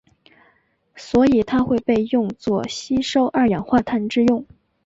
[0.95, 4.47] 所以它会被用作吸收二氧化碳之用。